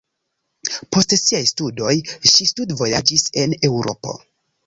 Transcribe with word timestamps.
Post 0.95 1.13
siaj 1.17 1.41
studoj 1.49 1.93
ŝi 2.31 2.47
studvojaĝis 2.53 3.27
en 3.45 3.57
Eŭropo. 3.69 4.17